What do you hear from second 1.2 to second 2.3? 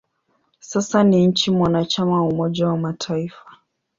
nchi mwanachama wa